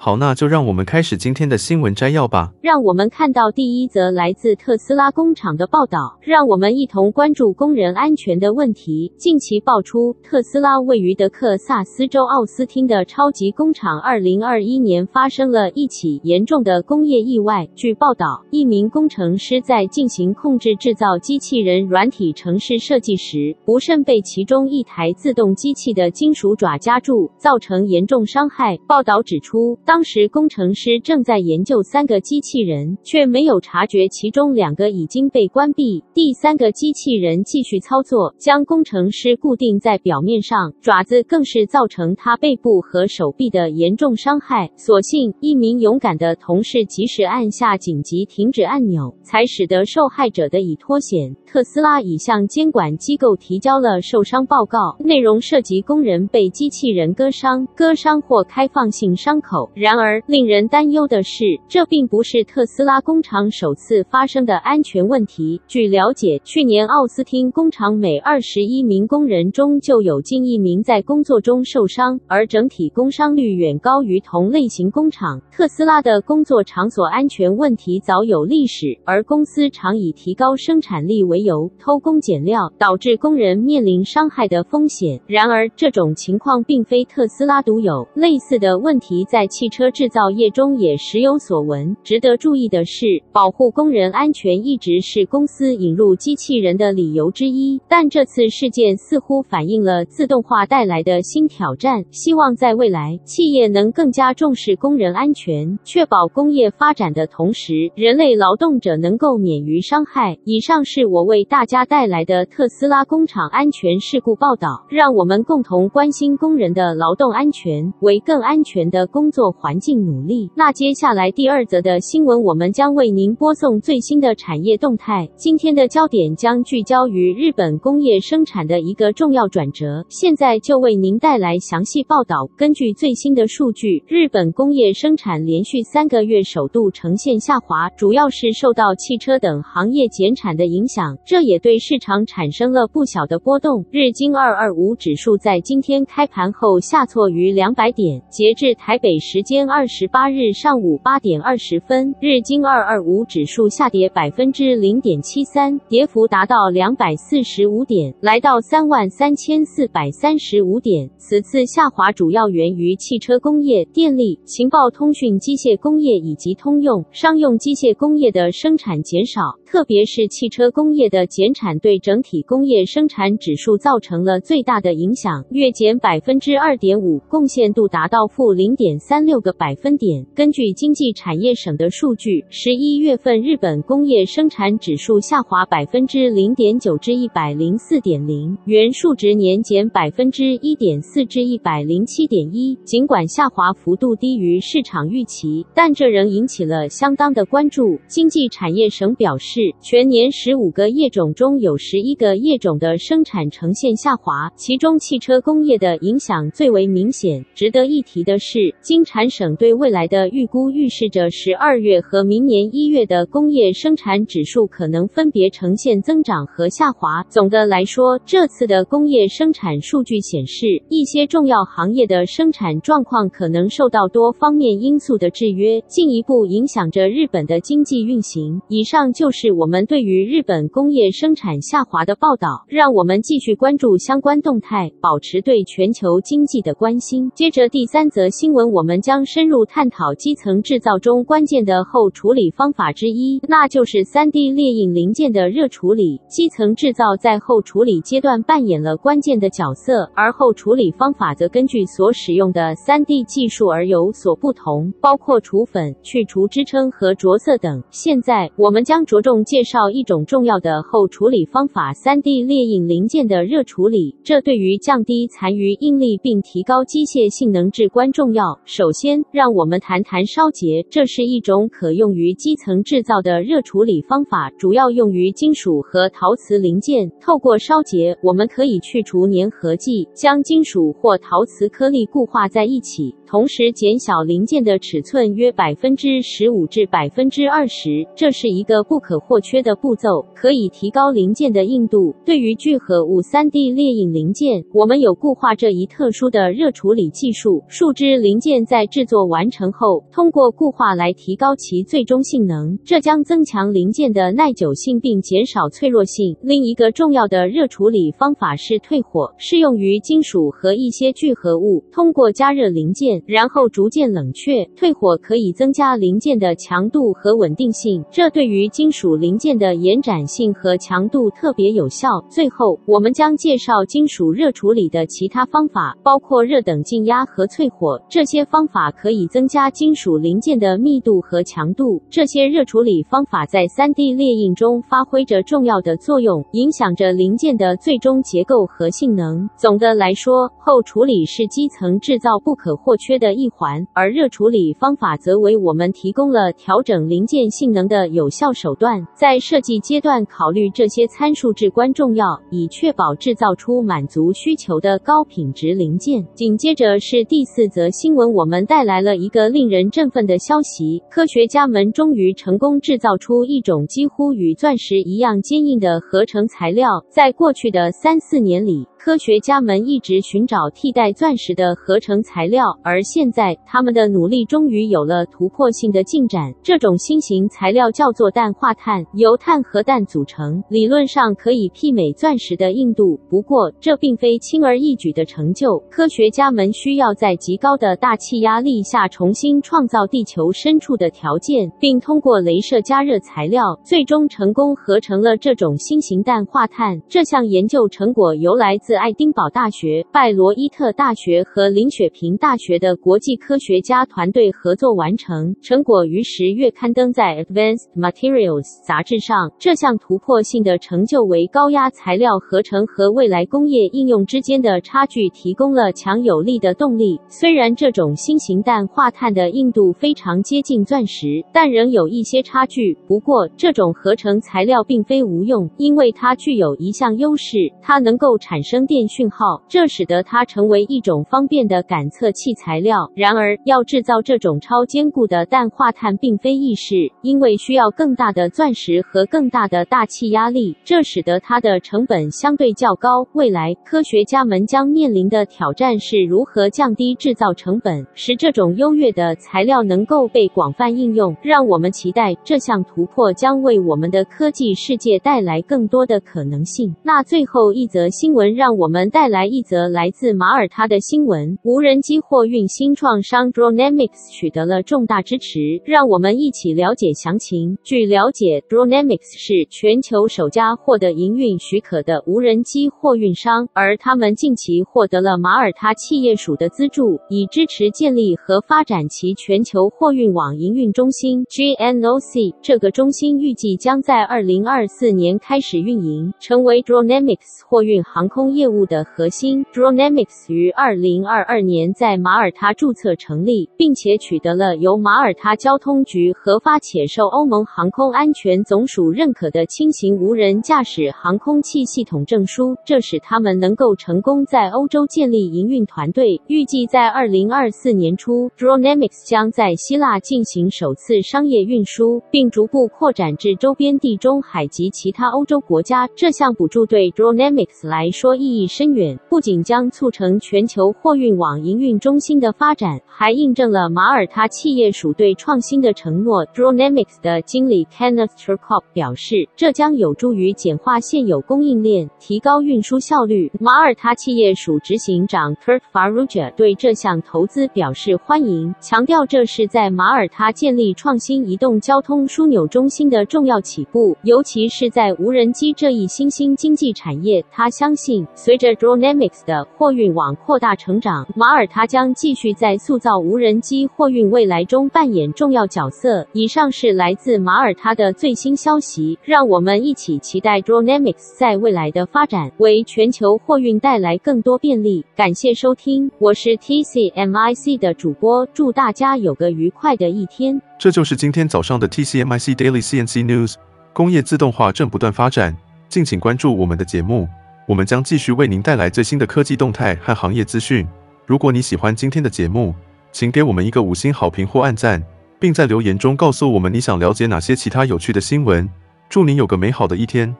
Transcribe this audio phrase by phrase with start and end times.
[0.00, 2.52] 好，那就让我们开始今天的新闻摘要吧。
[2.62, 6.16] 让我们看到第一则来自特斯拉工厂的报道。
[6.22, 9.12] 让我们一同关注工人安全的问题。
[9.16, 17.68] 近期爆出，特斯拉位于德克萨斯州奥斯汀的超级工厂，二零二一年发生了一起严重的工业意外。
[17.74, 28.78] 据报道，一名工程师在进行控制制造机器人软体程式设计时，不慎被其中一台自动机器的金属爪夹住，造成严重伤害。
[28.86, 44.70] 报道指出，当时工程师正在研究三个机器人，却没有察觉其中两个已经被关闭，第三个机器人继续操作，将工程师固定在表面上，爪子更是造成他背部和手臂的严重伤害。
[44.76, 51.34] 所幸一名勇敢的同事及时按下紧急停止按钮，才使得受害者的已脱险。
[51.46, 59.70] 特斯拉已向监管机构提交了受伤报告，内容涉及工人被机器人割伤、割伤或开放性伤口。
[59.78, 65.60] 然而，令人担忧的是，这并不是特斯拉工厂首次发生的安全问题。
[65.68, 75.40] 据了解，去年奥斯汀工厂每二十一名工人中就有近一名在工作中受伤，而整体工伤率远高于同类型工厂。
[75.52, 85.20] 特斯拉的工作场所安全问题早有历史，而公司常以提高生产力为由偷工减料，导致工人面临伤害的风险。
[85.28, 91.96] 然而，这种情况并非特斯拉独有，类似的问题在汽车制造业中也时有所闻。
[92.02, 97.80] 值得注意的是，保护工人安全一直是公司引入机器人的理由之一。
[97.88, 102.04] 但这次事件似乎反映了自动化带来的新挑战。
[102.10, 110.38] 希望在未来，企业能更加重视工人安全，确保工业发展的同时，人类劳动者能够免于伤害。
[110.44, 114.68] 以上是我为大家带来的特斯拉工厂安全事故报道。
[114.88, 120.48] 让我们共同关心工人的劳动安全，为更安全的工作环境努力。
[120.54, 125.28] 那接下来第二则的新闻，我们将为您播送最新的产业动态。
[125.34, 130.04] 今天的焦点将聚焦于日本工业生产的一个重要转折。
[130.08, 132.48] 现在就为您带来详细报道。
[132.56, 143.84] 根据最新的数据，日本工业生产连续三个月首度呈现下滑，主要是受到汽车等行业减产的影响，这也对市场产生了不小的波动。
[143.90, 161.08] 日经二二五指数在今天开盘后下挫逾两百点，截至台北时间二十八日上午八点二十分，日经二二五指数下跌百分之零点七三，跌幅达到两百四十五点，来到三万三千四百三十五点。
[161.16, 180.24] 此次下滑主要源于汽车工业、电力、情报通讯机械工业以及通用商用机械工业的生产减少，特别是汽车工业的减产对整体工业生产指数造成了最大的影响，月减百分之二点五，贡献度达到负零点三六个百分点。
[180.34, 192.74] 根据经济产业省的数据，十一月份日本工业生产指数下滑百分之零点九至一百零四点零，原数值年减百分之一点四至一百零七点一。
[192.84, 198.00] 尽管下滑幅度低于市场预期，但这仍引起了相当的关注。
[198.06, 207.44] 经济产业省表示，全年十五个业种中有十一个业种的生产呈现下滑，其中汽车工业的影响最为明显。
[207.54, 217.24] 值得一提的是，经产省对未来的预估预示着十二月和明年一月的工业生产指数可能分别呈现增长和下滑。
[217.30, 228.60] 总的来说，这次的工业生产数据显示，一些重要行业的生产状况可能受到多方面因素的制约，进一步影响着日本的经济运行。
[228.68, 232.66] 以上就是我们对于日本工业生产下滑的报道。
[232.68, 237.30] 让我们继续关注相关动态，保持对全球经济的关心。
[237.34, 240.12] 接着第三则新闻，我们将深入探讨。
[240.12, 246.20] 基层制造中关键的后处理方法之一，那就是 3D 列印零件的热处理。
[246.28, 257.82] 基层制造在后处理阶段扮演了关键的角色，而后处理方法则根据所使用的 3D 技术而有所不同，包括除粉、去除支撑和着色等。
[257.90, 264.14] 现在，我们将着重介绍一种重要的后处理方法 ——3D 列印零件的热处理。
[264.22, 268.60] 这对于降低残余应力并提高机械性能至关重要。
[268.66, 277.08] 首先，让我们谈谈烧结，这是一种可用于基层制造的热处理方法，主要用于金属和陶瓷零件。
[277.20, 283.14] 透过烧结，我们可以去除粘合剂，将金属或陶瓷颗粒固化在一起。
[283.28, 292.14] 同时减小零件的尺寸约百分之十五至百分之二十，这是一个不可或缺的步骤，可以提高零件的硬度。
[292.24, 297.62] 对于聚合物 3D 列印零件，我们有固化这一特殊的热处理技术。
[297.68, 306.34] 树脂零件在制作完成后，通过固化来提高其最终性能，这将增强零件的耐久性并减少脆弱性。
[306.40, 311.84] 另一个重要的热处理方法是退火，适用于金属和一些聚合物。
[311.92, 313.17] 通过加热零件。
[313.26, 322.08] 然后逐渐冷却，退火可以增加零件的强度和稳定性，这对于金属零件的延展性和强度特别有效。
[322.28, 328.00] 最后，我们将介绍金属热处理的其他方法，包括热等静压和淬火。
[328.08, 332.02] 这些方法可以增加金属零件的密度和强度。
[332.10, 339.48] 这些热处理方法在 3D 列印中发挥着重要的作用，影响着零件的最终结构和性能。
[339.56, 349.02] 总的来说，后处理是基层制造不可或缺缺的一环，而热处理方法则为我们提供了调整零件性能的有效手段。
[349.14, 356.22] 在设计阶段，考虑这些参数至关重要，以确保制造出满足需求的高品质零件。
[356.34, 367.02] 紧接着是第四则新闻，我们带来了一个令人振奋的消息：科学家们终于成功制造出一种几乎与钻石一样坚硬的合成材料。
[367.08, 376.52] 在过去的三四年里，科学家们一直寻找替代钻石的合成材料，而现在他们的努力终于有了突破性的进展。
[376.64, 383.18] 这种新型材料叫做氮化碳，由碳和氮组成，理论上可以媲美钻石的硬度。
[383.30, 385.78] 不过，这并非轻而易举的成就。
[385.88, 397.00] 科学家们需要在极高的大气压力下重新创造地球深处的条件，并通过镭射加热材料，最终成功合成了这种新型氮化碳。
[397.08, 409.52] 这项研究成果由来自自爱丁堡大学、拜罗伊特大学和林雪平大学的国际科学家团队合作完成，成果于十月刊登在《Advanced Materials》杂志上。
[409.58, 417.20] 这项突破性的成就为高压材料合成和未来工业应用之间的差距提供了强有力的动力。
[417.28, 422.96] 虽然这种新型氮化碳的硬度非常接近钻石，但仍有一些差距。
[423.06, 428.77] 不过，这种合成材料并非无用，因为它具有一项优势：它能够产生。
[428.86, 433.10] 电讯号，这使得它成为一种方便的感测器材料。
[433.14, 443.26] 然而，要制造这种超坚固的氮化碳并非易事，因为需要更大的钻石和更大的大气压力，这使得它的成本相对较高。
[443.32, 451.36] 未来，科学家们将面临的挑战是如何降低制造成本，使这种优越的材料能够被广泛应用。
[451.42, 456.94] 让我们期待这项突破将为我们的科技世界带来更多的可能性。
[457.02, 458.67] 那最后一则新闻让。
[458.68, 465.80] 让我们带来一则来自马耳他的新闻：无人机货运新创商 Dronamics 取得了重大支持。
[465.86, 467.78] 让我们一起了解详情。
[467.82, 482.54] 据了解，Dronamics 是全球首家获得营运许可的无人机货运商，而他们近期获得了马耳他企业署的资助，以支持建立和发展其全球货运网营运中心 GNOC。
[482.60, 506.42] 这个中心预计将在二零二四年开始运营，成为 Dronamics 货运航空业务的核心，Dronamics 于二零二二年在马耳他注册成立，并且取得了由马耳他交通局核发且受欧盟航空安全总署认可的轻型无人驾驶航空器系统证书，这使他们能够成功在欧洲建立营运团队。
[506.48, 516.08] 预计在二零二四年初，Dronamics 将在希腊进行首次商业运输，并逐步扩展至周边地中海及其他欧洲国家。
[516.16, 526.46] 这项补助对 Dronamics 来说意意义深远，不仅将促成全球货运网营运中心的发展，还印证了马耳他企业署对创新的承诺。
[526.46, 533.52] Dronamics 的经理 Kenneth Turkop 表示，这将有助于简化现有供应链，提高运输效率。
[533.60, 547.44] 马耳他企业署执行长 Kurt Farrugia 对这项投资表示欢迎，强调这是在马耳他建立创新移动交通枢纽中心的重要起步，尤其是在无人机这一新兴经济产业。
[547.50, 548.26] 他相信。
[548.40, 556.24] 随着 Dronamics 的货运网扩大成长，马耳他将继续在塑造无人机货运未来中扮演重要角色。
[556.32, 565.04] 以上是来自马耳他的最新消息，让我们一起期待 Dronamics 在未来的发展，为全球货运带来更多便利。
[565.16, 570.62] 感谢收听，我是 TCMIC 的主播，祝大家有个愉快的一天。
[570.78, 573.54] 这就是今天早上的 TCMIC Daily CNC News。
[573.92, 575.56] 工业自动化正不断发展，
[575.88, 577.26] 敬请关注我们的节目，
[577.68, 580.88] 我们将继续为您带来最新的科技动态和行业资讯。
[581.26, 582.74] 如果你喜欢今天的节目，
[583.12, 585.04] 请给我们一个五星好评或按赞，
[585.38, 588.66] 并在留言中告诉我们你想了解哪些其他有趣的新闻。
[589.10, 590.34] 祝您有个美好的一天。